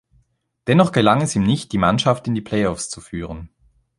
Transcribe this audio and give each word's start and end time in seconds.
Dennoch 0.65 0.93
gelang 0.93 1.21
es 1.21 1.35
ihm 1.35 1.43
nicht 1.43 1.71
die 1.73 1.77
Mannschaft 1.77 2.27
in 2.27 2.33
die 2.33 2.41
Playoffs 2.41 2.89
zu 2.89 3.01
führen. 3.01 3.51